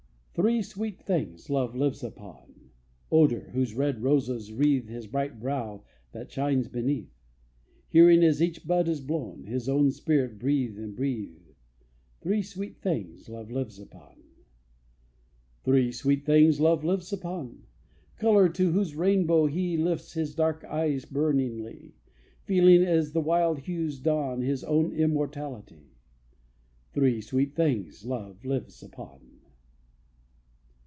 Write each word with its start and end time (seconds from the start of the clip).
Three 0.33 0.61
sweet 0.63 1.03
things 1.03 1.49
love 1.49 1.75
lives 1.75 2.03
upon: 2.05 2.71
Odor, 3.11 3.51
whose 3.51 3.75
red 3.75 4.01
roses 4.01 4.51
wreathe 4.51 4.87
His 4.87 5.05
bright 5.05 5.41
brow 5.41 5.83
that 6.13 6.31
shines 6.31 6.69
beneath; 6.69 7.11
Hearing, 7.89 8.23
as 8.23 8.41
each 8.41 8.65
bud 8.65 8.87
is 8.87 9.01
blown, 9.01 9.43
His 9.43 9.67
own 9.67 9.91
spirit 9.91 10.39
breathe 10.39 10.79
and 10.79 10.95
breathe. 10.95 11.41
Three 12.21 12.41
sweet 12.41 12.81
things 12.81 13.27
love 13.27 13.51
lives 13.51 13.77
upon. 13.77 14.23
Three 15.63 15.91
sweet 15.91 16.25
things 16.25 16.61
love 16.61 16.85
lives 16.85 17.11
upon: 17.11 17.63
Color, 18.17 18.47
to 18.49 18.71
whose 18.71 18.95
rainbow 18.95 19.47
he 19.47 19.75
Lifts 19.75 20.13
his 20.13 20.33
dark 20.33 20.63
eyes 20.63 21.03
burningly; 21.03 21.93
Feeling, 22.45 22.83
as 22.83 23.11
the 23.11 23.21
wild 23.21 23.59
hues 23.59 23.99
dawn, 23.99 24.41
His 24.41 24.63
own 24.63 24.93
immortality. 24.93 25.91
Three 26.93 27.19
sweet 27.19 27.53
things 27.53 28.05
love 28.05 28.43
lives 28.45 28.81
upon. 28.81 29.27